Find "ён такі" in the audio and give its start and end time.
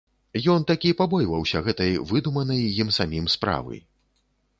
0.53-0.93